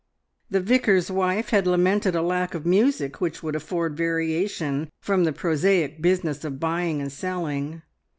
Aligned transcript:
The 0.49 0.59
vicar's 0.61 1.11
wife 1.11 1.49
had 1.51 1.67
lamented 1.67 2.15
a 2.15 2.23
lack 2.23 2.55
of 2.55 2.65
music 2.65 3.21
which 3.21 3.43
would 3.43 3.55
afford 3.55 3.95
variation 3.95 4.89
from 4.99 5.25
the 5.25 5.31
prosaic 5.31 6.01
business 6.01 6.43
of 6.43 6.59
buying 6.59 6.99
and 6.99 7.11
selling. 7.11 7.83